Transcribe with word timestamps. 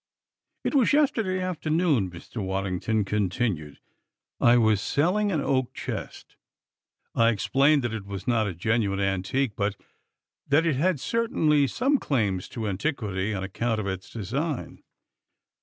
"It 0.63 0.73
was 0.73 0.93
yesterday 0.93 1.39
afternoon," 1.39 2.09
Mr. 2.09 2.43
Waddington 2.43 3.05
continued. 3.05 3.77
"I 4.39 4.57
was 4.57 4.81
selling 4.81 5.31
an 5.31 5.41
oak 5.41 5.75
chest. 5.75 6.37
I 7.13 7.29
explained 7.29 7.83
that 7.83 7.93
it 7.93 8.07
was 8.07 8.27
not 8.27 8.47
a 8.47 8.55
genuine 8.55 8.99
antique 8.99 9.55
but 9.55 9.75
that 10.47 10.65
it 10.65 10.75
had 10.75 10.99
certainly 10.99 11.67
some 11.67 11.99
claims 11.99 12.49
to 12.49 12.67
antiquity 12.67 13.31
on 13.35 13.43
account 13.43 13.79
of 13.79 13.85
its 13.85 14.09
design. 14.09 14.81